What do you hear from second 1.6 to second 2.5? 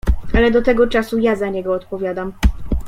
odpowiadam."